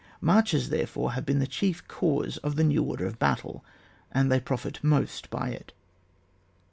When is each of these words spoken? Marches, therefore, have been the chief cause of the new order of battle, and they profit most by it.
Marches, 0.19 0.69
therefore, 0.69 1.11
have 1.11 1.27
been 1.27 1.37
the 1.37 1.45
chief 1.45 1.87
cause 1.87 2.37
of 2.37 2.55
the 2.55 2.63
new 2.63 2.81
order 2.81 3.05
of 3.05 3.19
battle, 3.19 3.63
and 4.11 4.31
they 4.31 4.39
profit 4.39 4.83
most 4.83 5.29
by 5.29 5.49
it. 5.49 5.73